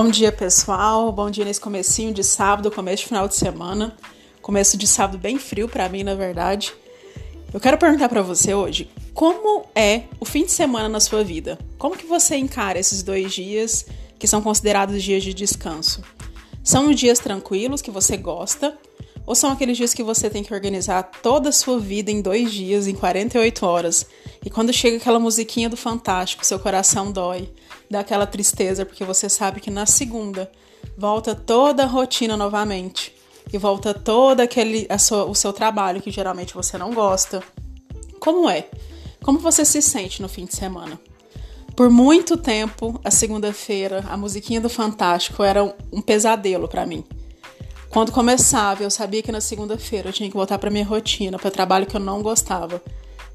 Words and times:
Bom 0.00 0.08
dia, 0.08 0.30
pessoal. 0.30 1.10
Bom 1.10 1.28
dia 1.28 1.44
nesse 1.44 1.60
comecinho 1.60 2.14
de 2.14 2.22
sábado, 2.22 2.70
começo 2.70 3.02
de 3.02 3.08
final 3.08 3.26
de 3.26 3.34
semana. 3.34 3.96
Começo 4.40 4.76
de 4.76 4.86
sábado 4.86 5.18
bem 5.18 5.40
frio 5.40 5.68
para 5.68 5.88
mim, 5.88 6.04
na 6.04 6.14
verdade. 6.14 6.72
Eu 7.52 7.58
quero 7.58 7.76
perguntar 7.76 8.08
para 8.08 8.22
você 8.22 8.54
hoje, 8.54 8.88
como 9.12 9.64
é 9.74 10.04
o 10.20 10.24
fim 10.24 10.44
de 10.44 10.52
semana 10.52 10.88
na 10.88 11.00
sua 11.00 11.24
vida? 11.24 11.58
Como 11.76 11.96
que 11.96 12.06
você 12.06 12.36
encara 12.36 12.78
esses 12.78 13.02
dois 13.02 13.34
dias 13.34 13.86
que 14.20 14.28
são 14.28 14.40
considerados 14.40 15.02
dias 15.02 15.24
de 15.24 15.34
descanso? 15.34 16.00
São 16.62 16.92
dias 16.92 17.18
tranquilos 17.18 17.82
que 17.82 17.90
você 17.90 18.16
gosta 18.16 18.78
ou 19.26 19.34
são 19.34 19.50
aqueles 19.50 19.76
dias 19.76 19.92
que 19.92 20.04
você 20.04 20.30
tem 20.30 20.44
que 20.44 20.54
organizar 20.54 21.10
toda 21.20 21.48
a 21.48 21.52
sua 21.52 21.80
vida 21.80 22.08
em 22.08 22.22
dois 22.22 22.52
dias, 22.52 22.86
em 22.86 22.94
48 22.94 23.66
horas? 23.66 24.06
E 24.48 24.50
quando 24.50 24.72
chega 24.72 24.96
aquela 24.96 25.18
musiquinha 25.18 25.68
do 25.68 25.76
Fantástico, 25.76 26.42
seu 26.42 26.58
coração 26.58 27.12
dói, 27.12 27.52
dá 27.90 28.00
aquela 28.00 28.26
tristeza, 28.26 28.86
porque 28.86 29.04
você 29.04 29.28
sabe 29.28 29.60
que 29.60 29.70
na 29.70 29.84
segunda 29.84 30.50
volta 30.96 31.34
toda 31.34 31.82
a 31.82 31.86
rotina 31.86 32.34
novamente. 32.34 33.14
E 33.52 33.58
volta 33.58 33.92
todo 33.92 34.40
aquele 34.40 34.88
sua, 34.98 35.26
o 35.26 35.34
seu 35.34 35.52
trabalho 35.52 36.00
que 36.00 36.10
geralmente 36.10 36.54
você 36.54 36.78
não 36.78 36.94
gosta. 36.94 37.42
Como 38.18 38.48
é? 38.48 38.70
Como 39.22 39.38
você 39.38 39.66
se 39.66 39.82
sente 39.82 40.22
no 40.22 40.30
fim 40.30 40.46
de 40.46 40.56
semana? 40.56 40.98
Por 41.76 41.90
muito 41.90 42.34
tempo, 42.34 42.98
a 43.04 43.10
segunda-feira, 43.10 44.02
a 44.08 44.16
musiquinha 44.16 44.62
do 44.62 44.70
Fantástico 44.70 45.42
era 45.42 45.62
um 45.92 46.00
pesadelo 46.00 46.66
para 46.66 46.86
mim. 46.86 47.04
Quando 47.90 48.12
começava, 48.12 48.82
eu 48.82 48.90
sabia 48.90 49.22
que 49.22 49.30
na 49.30 49.42
segunda-feira 49.42 50.08
eu 50.08 50.12
tinha 50.14 50.30
que 50.30 50.36
voltar 50.36 50.58
para 50.58 50.70
minha 50.70 50.86
rotina, 50.86 51.38
para 51.38 51.50
trabalho 51.50 51.84
que 51.84 51.96
eu 51.96 52.00
não 52.00 52.22
gostava. 52.22 52.82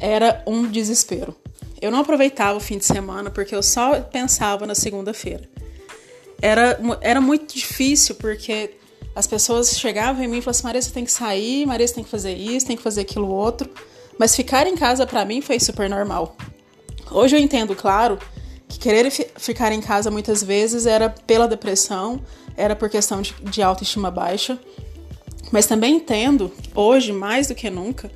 Era 0.00 0.42
um 0.46 0.66
desespero. 0.66 1.36
Eu 1.80 1.90
não 1.90 2.00
aproveitava 2.00 2.56
o 2.56 2.60
fim 2.60 2.78
de 2.78 2.84
semana 2.84 3.30
porque 3.30 3.54
eu 3.54 3.62
só 3.62 4.00
pensava 4.00 4.66
na 4.66 4.74
segunda-feira. 4.74 5.48
Era, 6.42 6.78
era 7.00 7.20
muito 7.20 7.54
difícil 7.54 8.14
porque 8.14 8.74
as 9.14 9.26
pessoas 9.26 9.78
chegavam 9.78 10.22
em 10.22 10.28
mim 10.28 10.38
e 10.38 10.40
falavam 10.40 10.50
assim: 10.50 10.64
Maria, 10.64 10.82
você 10.82 10.90
tem 10.90 11.04
que 11.04 11.12
sair, 11.12 11.66
Maria, 11.66 11.86
você 11.86 11.94
tem 11.94 12.04
que 12.04 12.10
fazer 12.10 12.32
isso, 12.32 12.66
tem 12.66 12.76
que 12.76 12.82
fazer 12.82 13.02
aquilo 13.02 13.28
outro. 13.28 13.68
Mas 14.18 14.34
ficar 14.34 14.66
em 14.66 14.76
casa 14.76 15.06
para 15.06 15.24
mim 15.24 15.40
foi 15.40 15.58
super 15.60 15.88
normal. 15.88 16.36
Hoje 17.10 17.36
eu 17.36 17.40
entendo, 17.40 17.74
claro, 17.74 18.18
que 18.68 18.78
querer 18.78 19.10
ficar 19.10 19.72
em 19.72 19.80
casa 19.80 20.10
muitas 20.10 20.42
vezes 20.42 20.86
era 20.86 21.10
pela 21.10 21.48
depressão, 21.48 22.22
era 22.56 22.76
por 22.76 22.88
questão 22.88 23.20
de, 23.20 23.34
de 23.42 23.62
autoestima 23.62 24.10
baixa. 24.10 24.58
Mas 25.50 25.66
também 25.66 25.96
entendo, 25.96 26.52
hoje 26.74 27.12
mais 27.12 27.48
do 27.48 27.54
que 27.54 27.68
nunca, 27.68 28.10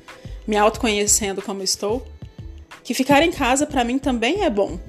me 0.47 0.57
autoconhecendo 0.57 1.41
como 1.41 1.63
estou, 1.63 2.05
que 2.83 2.93
ficar 2.93 3.23
em 3.23 3.31
casa 3.31 3.65
para 3.65 3.83
mim 3.83 3.97
também 3.97 4.43
é 4.43 4.49
bom. 4.49 4.79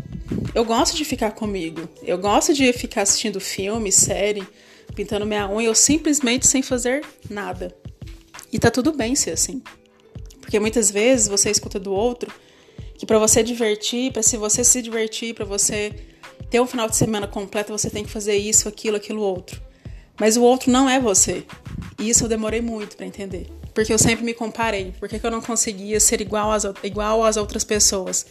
Eu 0.54 0.64
gosto 0.64 0.96
de 0.96 1.04
ficar 1.04 1.32
comigo, 1.32 1.88
eu 2.02 2.18
gosto 2.18 2.52
de 2.52 2.72
ficar 2.72 3.02
assistindo 3.02 3.40
filme, 3.40 3.92
série, 3.92 4.46
pintando 4.94 5.26
minha 5.26 5.48
unha, 5.48 5.68
ou 5.68 5.74
simplesmente 5.74 6.46
sem 6.46 6.62
fazer 6.62 7.04
nada. 7.28 7.74
E 8.52 8.58
tá 8.58 8.70
tudo 8.70 8.92
bem 8.92 9.14
ser 9.14 9.32
assim. 9.32 9.62
Porque 10.40 10.60
muitas 10.60 10.90
vezes 10.90 11.28
você 11.28 11.50
escuta 11.50 11.78
do 11.78 11.92
outro 11.92 12.32
que 12.96 13.04
para 13.04 13.18
você 13.18 13.42
divertir, 13.42 14.12
para 14.12 14.22
se 14.22 14.36
você 14.36 14.64
se 14.64 14.80
divertir, 14.80 15.34
para 15.34 15.44
você 15.44 15.92
ter 16.50 16.60
um 16.60 16.66
final 16.66 16.88
de 16.88 16.96
semana 16.96 17.26
completo, 17.26 17.72
você 17.72 17.90
tem 17.90 18.04
que 18.04 18.10
fazer 18.10 18.36
isso, 18.36 18.68
aquilo, 18.68 18.96
aquilo 18.96 19.20
outro. 19.20 19.60
Mas 20.18 20.36
o 20.36 20.42
outro 20.42 20.70
não 20.70 20.88
é 20.88 20.98
você. 20.98 21.44
E 21.98 22.08
isso 22.08 22.24
eu 22.24 22.28
demorei 22.28 22.60
muito 22.60 22.96
para 22.96 23.06
entender. 23.06 23.48
Porque 23.76 23.92
eu 23.92 23.98
sempre 23.98 24.24
me 24.24 24.32
comparei. 24.32 24.94
Por 24.98 25.06
que 25.06 25.20
eu 25.22 25.30
não 25.30 25.42
conseguia 25.42 26.00
ser 26.00 26.22
igual 26.22 26.50
às, 26.50 26.64
igual 26.82 27.22
às 27.22 27.36
outras 27.36 27.62
pessoas 27.62 28.24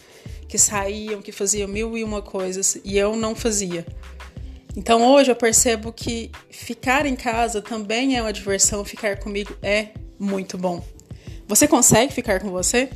que 0.49 0.57
saíam, 0.57 1.21
que 1.21 1.31
faziam 1.31 1.67
mil 1.67 1.95
e 1.95 2.03
uma 2.03 2.19
coisas 2.19 2.79
e 2.83 2.97
eu 2.97 3.15
não 3.15 3.35
fazia? 3.35 3.85
Então 4.75 5.05
hoje 5.05 5.29
eu 5.29 5.35
percebo 5.35 5.93
que 5.93 6.31
ficar 6.49 7.05
em 7.05 7.15
casa 7.15 7.61
também 7.61 8.17
é 8.17 8.23
uma 8.23 8.33
diversão, 8.33 8.83
ficar 8.83 9.19
comigo 9.19 9.55
é 9.61 9.89
muito 10.17 10.57
bom. 10.57 10.83
Você 11.47 11.67
consegue 11.67 12.11
ficar 12.11 12.39
com 12.39 12.49
você? 12.49 12.89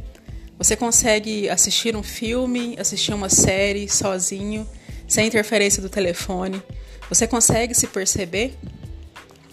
Você 0.57 0.75
consegue 0.75 1.47
assistir 1.47 1.96
um 1.96 2.02
filme, 2.02 2.75
assistir 2.79 3.13
uma 3.13 3.29
série 3.29 3.88
sozinho, 3.88 4.68
sem 5.07 5.28
interferência 5.28 5.84
do 5.84 5.88
telefone? 5.88 6.63
Você 7.09 7.28
consegue 7.28 7.75
se 7.75 7.85
perceber? 7.85 8.56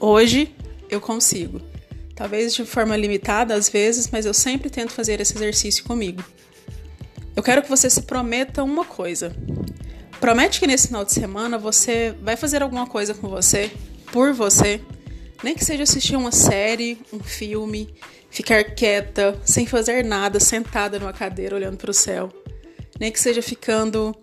Hoje 0.00 0.50
eu 0.88 0.98
consigo. 0.98 1.75
Talvez 2.16 2.54
de 2.54 2.64
forma 2.64 2.96
limitada 2.96 3.54
às 3.54 3.68
vezes, 3.68 4.08
mas 4.10 4.24
eu 4.24 4.32
sempre 4.32 4.70
tento 4.70 4.90
fazer 4.90 5.20
esse 5.20 5.36
exercício 5.36 5.84
comigo. 5.84 6.24
Eu 7.36 7.42
quero 7.42 7.62
que 7.62 7.68
você 7.68 7.90
se 7.90 8.02
prometa 8.02 8.64
uma 8.64 8.86
coisa. 8.86 9.36
Promete 10.18 10.58
que 10.58 10.66
nesse 10.66 10.88
final 10.88 11.04
de 11.04 11.12
semana 11.12 11.58
você 11.58 12.14
vai 12.22 12.34
fazer 12.34 12.62
alguma 12.62 12.86
coisa 12.86 13.12
com 13.12 13.28
você, 13.28 13.70
por 14.10 14.32
você, 14.32 14.80
nem 15.44 15.54
que 15.54 15.62
seja 15.62 15.82
assistir 15.82 16.16
uma 16.16 16.32
série, 16.32 16.98
um 17.12 17.20
filme, 17.20 17.94
ficar 18.30 18.64
quieta, 18.64 19.38
sem 19.44 19.66
fazer 19.66 20.02
nada, 20.02 20.40
sentada 20.40 20.98
numa 20.98 21.12
cadeira 21.12 21.54
olhando 21.54 21.76
para 21.76 21.90
o 21.90 21.94
céu. 21.94 22.32
Nem 22.98 23.12
que 23.12 23.20
seja 23.20 23.42
ficando 23.42 24.16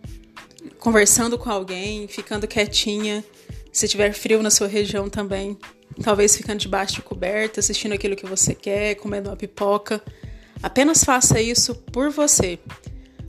conversando 0.80 1.38
com 1.38 1.50
alguém, 1.50 2.08
ficando 2.08 2.48
quietinha, 2.48 3.24
se 3.72 3.88
tiver 3.88 4.14
frio 4.14 4.42
na 4.42 4.50
sua 4.50 4.68
região 4.68 5.09
também, 5.09 5.58
talvez 6.02 6.36
ficando 6.36 6.59
debaixo 6.59 6.96
de 6.96 7.02
coberta, 7.02 7.59
assistindo 7.59 7.94
aquilo 7.94 8.16
que 8.16 8.26
você 8.26 8.56
quer, 8.56 8.96
comendo 8.96 9.30
uma 9.30 9.36
pipoca. 9.36 10.02
Apenas 10.62 11.04
faça 11.04 11.42
isso 11.42 11.76
por 11.76 12.09
você. 12.09 12.59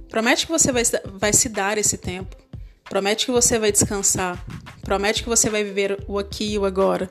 Promete 0.09 0.47
que 0.47 0.53
você 0.53 0.71
vai, 0.71 0.83
vai 1.05 1.33
se 1.33 1.49
dar 1.49 1.79
esse 1.79 1.99
tempo. 1.99 2.37
Promete 2.85 3.27
que 3.27 3.33
você 3.33 3.59
vai 3.59 3.73
descansar. 3.73 4.45
Promete 4.83 5.23
que 5.23 5.29
você 5.29 5.51
vai 5.51 5.65
viver 5.65 6.05
o 6.07 6.19
aqui 6.19 6.53
e 6.53 6.59
o 6.59 6.65
agora 6.65 7.11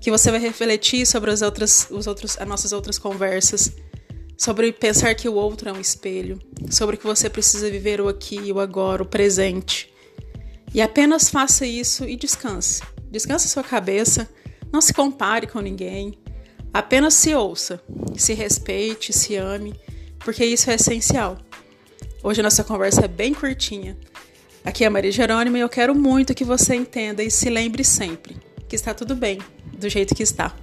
que 0.00 0.10
você 0.10 0.30
vai 0.30 0.40
refletir 0.40 1.06
sobre 1.06 1.30
as 1.30 1.42
outras, 1.42 1.86
os 1.90 2.06
outros, 2.06 2.36
as 2.40 2.48
nossas 2.48 2.72
outras 2.72 2.98
conversas, 2.98 3.72
sobre 4.36 4.72
pensar 4.72 5.14
que 5.14 5.28
o 5.28 5.34
outro 5.34 5.68
é 5.68 5.72
um 5.72 5.80
espelho, 5.80 6.40
sobre 6.70 6.96
que 6.96 7.04
você 7.04 7.28
precisa 7.28 7.70
viver 7.70 8.00
o 8.00 8.08
aqui, 8.08 8.50
o 8.50 8.58
agora, 8.58 9.02
o 9.02 9.06
presente. 9.06 9.92
E 10.72 10.80
apenas 10.80 11.28
faça 11.28 11.66
isso 11.66 12.04
e 12.04 12.16
descanse. 12.16 12.82
Descanse 13.10 13.48
sua 13.48 13.62
cabeça, 13.62 14.28
não 14.72 14.80
se 14.80 14.92
compare 14.92 15.46
com 15.46 15.60
ninguém, 15.60 16.18
apenas 16.72 17.14
se 17.14 17.34
ouça, 17.34 17.82
se 18.16 18.34
respeite, 18.34 19.12
se 19.12 19.36
ame, 19.36 19.74
porque 20.18 20.44
isso 20.44 20.70
é 20.70 20.74
essencial. 20.74 21.38
Hoje 22.22 22.40
a 22.40 22.42
nossa 22.42 22.62
conversa 22.62 23.04
é 23.04 23.08
bem 23.08 23.32
curtinha. 23.32 23.96
Aqui 24.64 24.84
é 24.84 24.86
a 24.86 24.90
Maria 24.90 25.10
Jerônima 25.10 25.56
e 25.56 25.62
eu 25.62 25.68
quero 25.68 25.94
muito 25.94 26.34
que 26.34 26.44
você 26.44 26.74
entenda 26.74 27.22
e 27.22 27.30
se 27.30 27.48
lembre 27.48 27.82
sempre 27.82 28.36
que 28.68 28.76
está 28.76 28.92
tudo 28.92 29.16
bem 29.16 29.38
do 29.76 29.88
jeito 29.88 30.14
que 30.14 30.22
está. 30.22 30.54